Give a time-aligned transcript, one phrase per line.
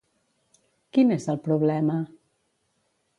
[0.97, 1.99] Quin és el problema?